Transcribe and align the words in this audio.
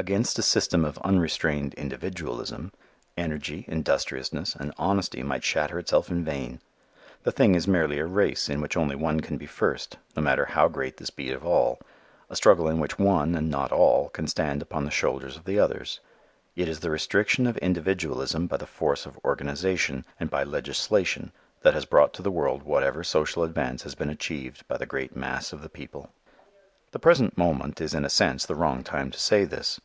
Against 0.00 0.38
a 0.38 0.42
system 0.42 0.82
of 0.86 0.96
unrestrained 1.04 1.74
individualism, 1.74 2.72
energy, 3.18 3.66
industriousness 3.68 4.54
and 4.56 4.72
honesty 4.78 5.22
might 5.22 5.44
shatter 5.44 5.78
itself 5.78 6.10
in 6.10 6.24
vain. 6.24 6.58
The 7.24 7.32
thing 7.32 7.54
is 7.54 7.68
merely 7.68 7.98
a 7.98 8.06
race 8.06 8.48
in 8.48 8.62
which 8.62 8.78
only 8.78 8.96
one 8.96 9.20
can 9.20 9.36
be 9.36 9.44
first 9.44 9.98
no 10.16 10.22
matter 10.22 10.46
how 10.46 10.68
great 10.68 10.96
the 10.96 11.04
speed 11.04 11.34
of 11.34 11.44
all; 11.44 11.78
a 12.30 12.34
struggle 12.36 12.66
in 12.66 12.80
which 12.80 12.98
one, 12.98 13.34
and 13.34 13.50
not 13.50 13.72
all, 13.72 14.08
can 14.08 14.26
stand 14.26 14.62
upon 14.62 14.86
the 14.86 14.90
shoulders 14.90 15.36
of 15.36 15.44
the 15.44 15.58
others. 15.58 16.00
It 16.56 16.66
is 16.66 16.80
the 16.80 16.88
restriction 16.88 17.46
of 17.46 17.58
individualism 17.58 18.46
by 18.46 18.56
the 18.56 18.64
force 18.66 19.04
of 19.04 19.20
organization 19.22 20.06
and 20.18 20.30
by 20.30 20.44
legislation 20.44 21.30
that 21.60 21.74
has 21.74 21.84
brought 21.84 22.14
to 22.14 22.22
the 22.22 22.30
world 22.30 22.62
whatever 22.62 23.04
social 23.04 23.42
advance 23.42 23.82
has 23.82 23.94
been 23.94 24.08
achieved 24.08 24.66
by 24.66 24.78
the 24.78 24.86
great 24.86 25.14
mass 25.14 25.52
of 25.52 25.60
the 25.60 25.68
people. 25.68 26.08
The 26.92 26.98
present 26.98 27.36
moment 27.36 27.82
is 27.82 27.92
in 27.92 28.06
a 28.06 28.10
sense 28.10 28.46
the 28.46 28.54
wrong 28.56 28.82
time 28.82 29.10
to 29.10 29.20
say 29.20 29.44
this. 29.44 29.78